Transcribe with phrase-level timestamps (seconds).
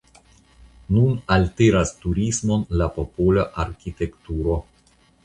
[0.95, 4.57] Nun altiras turismon la popola arkitekturo.